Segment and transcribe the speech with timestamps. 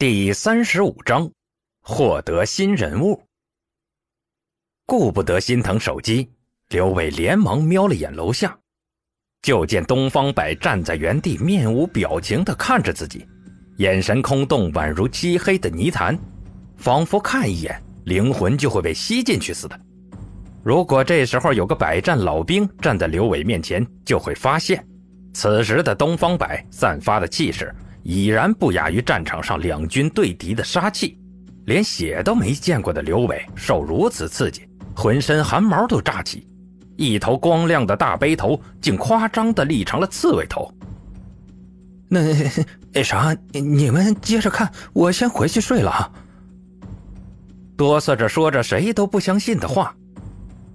[0.00, 1.28] 第三十五章，
[1.82, 3.20] 获得新人物。
[4.86, 6.30] 顾不得心疼手机，
[6.68, 8.56] 刘伟连忙瞄了眼楼下，
[9.42, 13.26] 就见东方白站在原地，面无表情的看着自己，
[13.78, 16.16] 眼神空洞，宛如漆黑的泥潭，
[16.76, 19.76] 仿佛看一眼灵魂就会被吸进去似的。
[20.62, 24.86] 如果这时候有个百战老兵站在刘伟面前，就会发现，
[25.34, 27.74] 此时的东方白散发的气势。
[28.08, 31.20] 已然不亚于战场上两军对敌的杀气，
[31.66, 34.62] 连血都没见过的刘伟受如此刺激，
[34.96, 36.48] 浑身汗毛都炸起，
[36.96, 40.72] 一头光亮的大背头竟夸张的立成了刺猬头。
[42.08, 42.22] 那
[42.94, 46.10] 那啥，你们接着看，我先回去睡了啊。
[47.76, 49.94] 哆嗦着说着谁都不相信的话，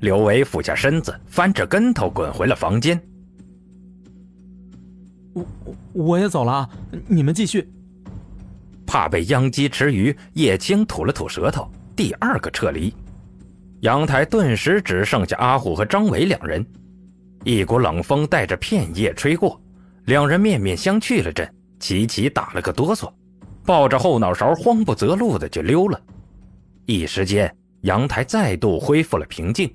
[0.00, 3.00] 刘伟俯下身子，翻着跟头滚回了房间。
[5.32, 5.46] 我
[5.92, 6.68] 我也走了，
[7.06, 7.70] 你们继续。
[8.86, 12.92] 怕被殃及池鱼，叶青吐了吐舌头，第二个撤离。
[13.80, 16.66] 阳台顿时只剩下阿虎和张伟两人，
[17.44, 19.60] 一股冷风带着片叶吹过，
[20.06, 23.10] 两人面面相觑了阵，齐齐打了个哆嗦，
[23.64, 26.00] 抱着后脑勺慌不择路的就溜了。
[26.86, 29.72] 一时间，阳台再度恢复了平静，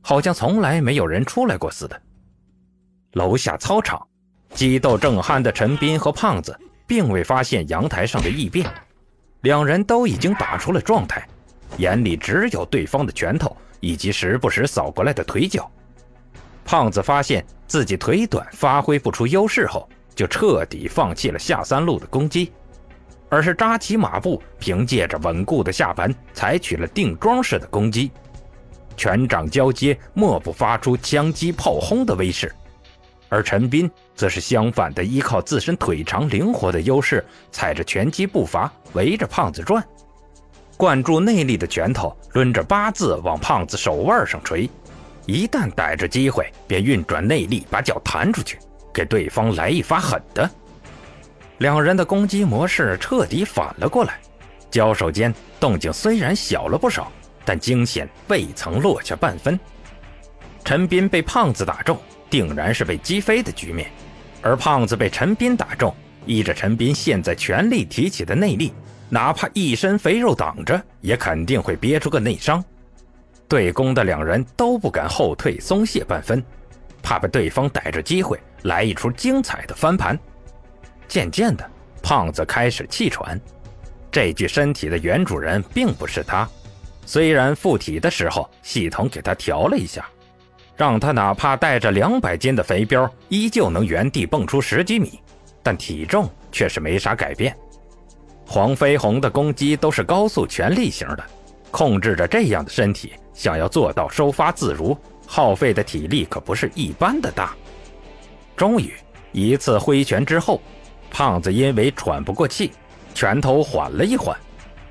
[0.00, 2.00] 好像从来没有人出来过似的。
[3.14, 4.00] 楼下操场。
[4.54, 8.70] 激斗正酣的陈斌和胖子并未发现阳台上的异变，
[9.40, 11.26] 两人都已经打出了状态，
[11.78, 15.70] 眼里只有对方的拳头以及时不时扫过来的腿脚。
[16.64, 22.52] 胖子发现自己腿短，发挥不出优势后，就彻底放弃了下三路的攻击，
[23.28, 28.12] 而是扎起马步，凭借着稳固的下盘，采取了定桩式的攻击，
[28.96, 32.54] 拳掌交接，莫不发出枪击炮轰的威势。
[33.32, 39.82] 而陈斌则是相反的，依靠自身腿长灵活的优势，踩着拳击步伐围着胖子转，
[40.76, 44.68] 灌注内力的拳头抡着八字往胖子手腕上锤，
[45.24, 48.58] 一旦逮着机会，便运转内力把脚弹出去，
[48.92, 50.50] 给对方来一发狠的。
[51.56, 54.20] 两人的攻击模式彻底反了过来，
[54.70, 57.10] 交手间动静虽然小了不少，
[57.46, 59.58] 但惊险未曾落下半分。
[60.62, 61.98] 陈斌被胖子打中。
[62.32, 63.90] 定然是被击飞的局面，
[64.40, 65.94] 而胖子被陈斌打中，
[66.24, 68.72] 依着陈斌现在全力提起的内力，
[69.10, 72.64] 哪怕一身肥肉挡着，也肯定会憋出个内伤。
[73.46, 76.42] 对攻的两人都不敢后退松懈半分，
[77.02, 80.18] 怕被对方逮着机会来一出精彩的翻盘。
[81.06, 81.70] 渐渐的，
[82.02, 83.38] 胖子开始气喘，
[84.10, 86.48] 这具身体的原主人并不是他，
[87.04, 90.08] 虽然附体的时候系统给他调了一下。
[90.82, 95.20] 让他哪怕带着两百斤的肥膘，依旧能原地蹦出十几米，
[95.62, 97.56] 但体重却是没啥改变。
[98.44, 101.24] 黄飞鸿的攻击都是高速全力型的，
[101.70, 107.54] 控制着这样的身体，想要做到收发自如，耗费的体力可不是一般的大。
[108.56, 108.92] 终于
[109.30, 110.60] 一次挥拳之后，
[111.12, 112.72] 胖子因为喘不过气，
[113.14, 114.36] 拳头缓了一缓。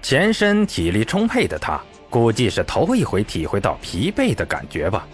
[0.02, 5.06] 前身体力充沛的他，估计是头一回体会到疲惫的感觉吧。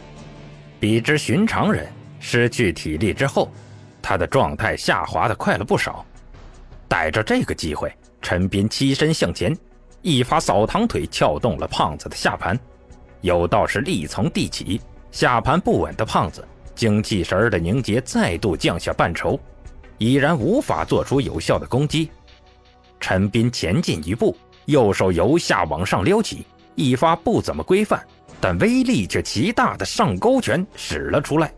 [0.79, 1.87] 比之寻常人
[2.19, 3.51] 失去体力之后，
[4.01, 6.05] 他的状态下滑的快了不少。
[6.87, 9.55] 逮着这个机会，陈斌起身向前，
[10.01, 12.57] 一发扫堂腿撬动了胖子的下盘，
[13.21, 14.79] 有道是力从地起，
[15.11, 19.39] 下盘不稳的胖子精气神的凝结再度降下半筹，
[19.97, 22.09] 已然无法做出有效的攻击。
[22.99, 26.45] 陈斌前进一步，右手由下往上撩起，
[26.75, 28.05] 一发不怎么规范。
[28.39, 31.51] 但威力却极大的上勾拳使了出来，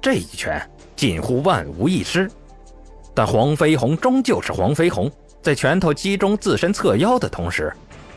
[0.00, 0.60] 这一拳
[0.96, 2.30] 近乎万无一失。
[3.14, 5.10] 但黄飞鸿终究是黄飞鸿，
[5.42, 7.72] 在拳头击中自身侧腰的同时，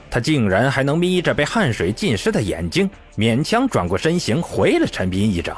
[0.09, 5.57] 他竟然还能眯着被汗水浸湿的眼睛，勉强转过身形回了陈斌一掌。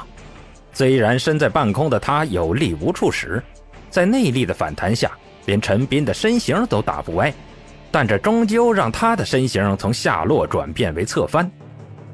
[0.72, 3.42] 虽然身在半空的他有力无处使，
[3.88, 5.10] 在内力的反弹下，
[5.44, 7.32] 连陈斌的身形都打不歪，
[7.90, 11.50] 但这终究让他的身形从下落转变为侧翻。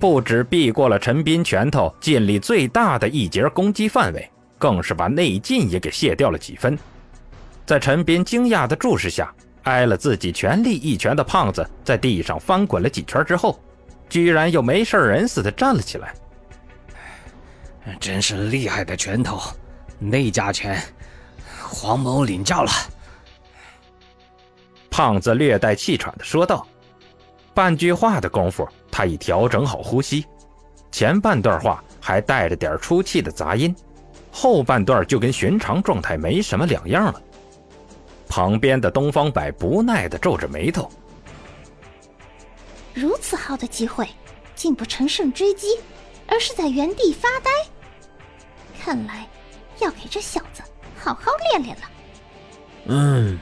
[0.03, 4.29] 不止避过了陈斌拳头劲力最大的一节攻击范围，
[4.59, 6.77] 更是把内劲也给卸掉了几分。
[7.65, 9.33] 在陈斌惊讶的注视下，
[9.63, 13.61] 挨了自己全力一拳的胖子在地上翻滚了几圈之后，
[14.09, 16.13] 居然又没事人似的站了起来。
[18.01, 19.41] 真是厉害的拳头，
[20.01, 20.83] 内家拳，
[21.63, 22.73] 黄某领教了。
[24.91, 26.67] 胖子略带气喘的说道。
[27.55, 30.25] 半句话的功夫，他已调整好呼吸，
[30.93, 33.75] 前半段话还带着点出气的杂音，
[34.31, 37.21] 后半段就跟寻常状态没什么两样了。
[38.29, 40.91] 旁边的东方白不耐地皱着眉头。
[42.95, 44.07] 如此好的机会，
[44.55, 45.79] 竟不乘胜追击，
[46.27, 47.51] 而是在原地发呆。
[48.79, 49.27] 看来
[49.81, 50.63] 要给这小子
[50.99, 51.83] 好好练练了。
[52.87, 53.39] 嗯。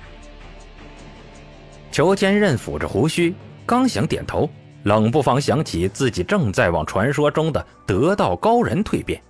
[1.90, 3.34] 裘千仞抚着胡须，
[3.66, 4.48] 刚想点头，
[4.84, 9.22] 冷不防想起自己正在往传说中的得道高人蜕变，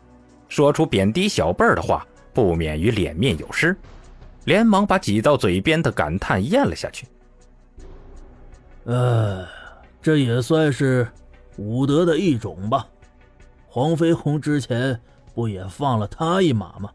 [0.48, 3.76] 说出贬低小辈儿的话，不免于脸面有失，
[4.44, 7.06] 连忙把挤到嘴边的感叹咽了下去。
[8.84, 9.46] 呃，
[10.00, 11.06] 这也算是
[11.56, 12.86] 武德的一种吧。
[13.66, 15.00] 黄飞鸿之前
[15.34, 16.90] 不也放了他一马吗？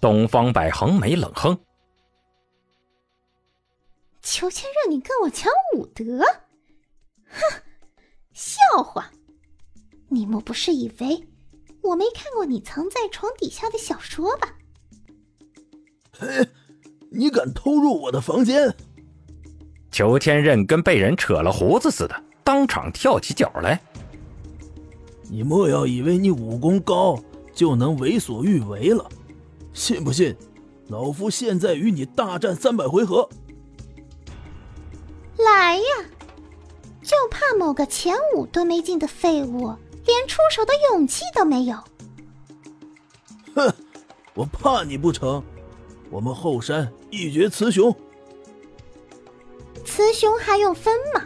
[0.00, 1.58] 东方白横眉冷哼。
[4.22, 6.24] 裘千仞，你跟我抢武德？
[7.34, 7.60] 哼，
[8.32, 9.10] 笑话！
[10.08, 11.26] 你莫不是以为
[11.82, 14.54] 我没看过你藏在床底下的小说吧？
[16.16, 16.48] 嘿，
[17.10, 18.72] 你敢偷入我的房间？
[19.90, 23.80] 裘千仞跟被人扯了胡子似的，当场跳起脚来。
[25.28, 27.20] 你莫要以为你武功高
[27.52, 29.08] 就能为所欲为了，
[29.72, 30.36] 信不信？
[30.88, 33.28] 老夫现在与你大战三百回合！
[35.38, 35.84] 来呀！
[37.14, 39.68] 就怕某个前五都没进的废物，
[40.04, 41.76] 连出手的勇气都没有。
[43.54, 43.72] 哼，
[44.34, 45.40] 我怕你不成？
[46.10, 47.94] 我们后山一决雌雄。
[49.84, 51.22] 雌雄还用分吗？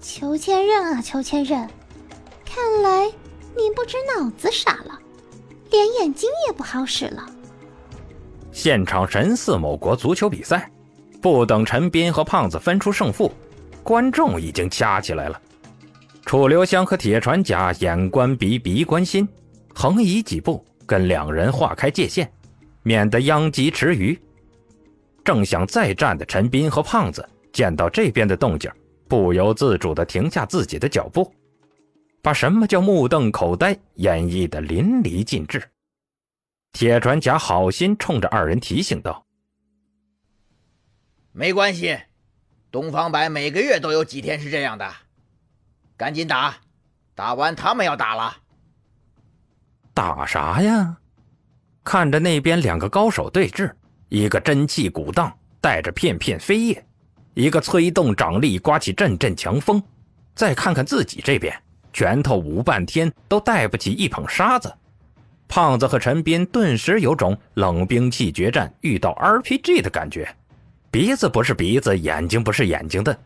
[0.00, 1.68] 裘千仞啊，裘千仞，
[2.44, 3.06] 看来
[3.56, 4.98] 你不止脑子傻了，
[5.70, 7.24] 连眼睛也不好使了。
[8.50, 10.68] 现场神似某国足球比赛。
[11.20, 13.32] 不等陈斌和胖子分出胜负，
[13.88, 15.40] 观众已经掐起来了。
[16.26, 19.26] 楚留香和铁船甲眼观鼻，鼻观心，
[19.74, 22.30] 横移几步，跟两人划开界限，
[22.82, 24.20] 免得殃及池鱼。
[25.24, 28.70] 正想再战的陈斌和胖子见到这边的动静，
[29.08, 31.32] 不由自主地停下自己的脚步，
[32.20, 35.66] 把什么叫目瞪口呆演绎得淋漓尽致。
[36.72, 39.24] 铁船甲好心冲着二人提醒道。
[41.32, 41.96] 没关系，
[42.70, 44.90] 东方白每个月都有几天是这样的。
[45.96, 46.56] 赶紧打，
[47.14, 48.36] 打完他们要打了。
[49.94, 50.96] 打啥呀？
[51.82, 53.72] 看着那边两个高手对峙，
[54.10, 56.76] 一个真气鼓荡，带着片片飞叶；
[57.34, 59.82] 一个催动掌力，刮起阵阵强风。
[60.34, 61.58] 再看看自己这边，
[61.92, 64.72] 拳头舞半天都带不起一捧沙子。
[65.48, 70.28] 胖子和陈斌顿时有种冷兵器决战遇到 RPG 的感觉。
[70.90, 73.16] 鼻子不是鼻子，眼睛不是眼睛的，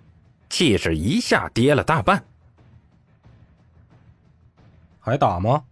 [0.50, 2.23] 气势一下跌了大半。
[4.99, 5.62] 还打吗？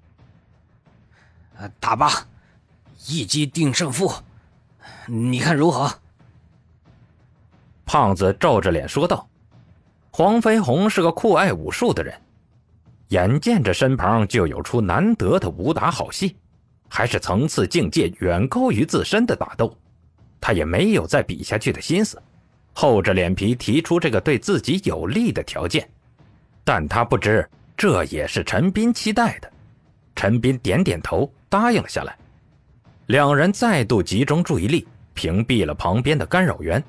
[1.79, 2.27] 打吧，
[3.09, 4.13] 一击定胜负，
[5.07, 5.93] 你看如何？
[7.85, 9.29] 胖子皱着脸说道
[10.13, 12.15] ：“黄飞鸿是个酷爱武术的人，
[13.09, 16.37] 眼见着身旁就有出难得的武打好戏，
[16.89, 19.77] 还是层次境界远高于自身的打斗。”
[20.41, 22.21] 他也没有再比下去的心思，
[22.73, 25.89] 厚着脸皮提出这个对自己有利的条件，
[26.65, 29.51] 但他不知这也是陈斌期待的。
[30.17, 32.17] 陈斌点点头，答应了下来。
[33.07, 36.83] 两人再度集中注意力，屏蔽了旁边的干扰源，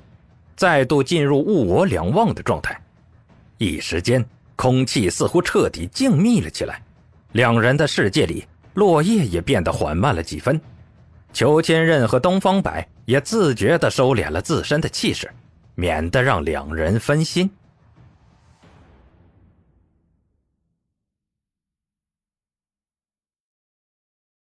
[0.55, 2.79] 再度进入物我两忘的状态。
[3.57, 4.23] 一时间，
[4.55, 6.81] 空气似乎彻底静谧了起来，
[7.31, 10.59] 两人的世界里，落叶也变得缓慢了几分。
[11.33, 15.29] 裘千仞和东方白也自觉地收敛了自身的气势，
[15.75, 17.51] 免得让两人分心。